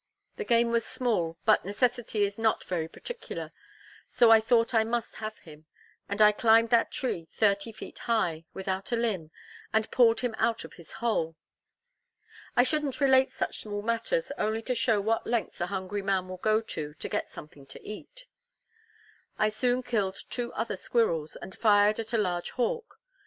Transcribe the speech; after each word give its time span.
The 0.37 0.43
game 0.43 0.71
was 0.71 0.83
small, 0.83 1.37
but 1.45 1.63
necessity 1.63 2.23
is 2.23 2.39
not 2.39 2.63
very 2.63 2.87
particular; 2.87 3.51
so 4.09 4.31
I 4.31 4.39
thought 4.39 4.73
I 4.73 4.83
must 4.83 5.17
have 5.17 5.37
him, 5.37 5.67
and 6.09 6.23
I 6.23 6.31
climbed 6.31 6.69
that 6.71 6.89
tree 6.89 7.25
thirty 7.29 7.71
feet 7.71 7.99
high, 7.99 8.45
without 8.51 8.91
a 8.91 8.95
limb, 8.95 9.29
and 9.71 9.91
pulled 9.91 10.21
him 10.21 10.33
out 10.39 10.63
of 10.63 10.73
his 10.73 10.93
hole. 10.93 11.35
I 12.55 12.63
shouldn't 12.63 12.99
relate 12.99 13.29
such 13.29 13.59
small 13.59 13.83
matters, 13.83 14.31
only 14.39 14.63
to 14.63 14.73
show 14.73 14.99
what 14.99 15.27
lengths 15.27 15.61
a 15.61 15.67
hungry 15.67 16.01
man 16.01 16.27
will 16.27 16.37
go 16.37 16.61
to, 16.61 16.95
to 16.95 17.07
get 17.07 17.29
something 17.29 17.67
to 17.67 17.87
eat. 17.87 18.25
I 19.37 19.49
soon 19.49 19.83
killed 19.83 20.17
two 20.31 20.51
other 20.53 20.77
squirrels, 20.77 21.35
and 21.35 21.53
fired 21.55 21.99
at 21.99 22.11
a 22.11 22.17
large 22.17 22.49
hawk. 22.57 22.99